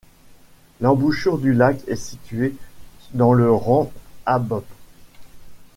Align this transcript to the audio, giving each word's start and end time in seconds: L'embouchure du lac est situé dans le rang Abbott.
L'embouchure 0.79 1.37
du 1.37 1.53
lac 1.53 1.77
est 1.85 1.95
situé 1.95 2.55
dans 3.13 3.33
le 3.33 3.51
rang 3.53 3.91
Abbott. 4.25 4.65